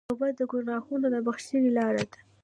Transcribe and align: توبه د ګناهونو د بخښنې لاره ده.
توبه 0.09 0.27
د 0.39 0.41
ګناهونو 0.51 1.05
د 1.13 1.15
بخښنې 1.25 1.71
لاره 1.77 2.03
ده. 2.11 2.19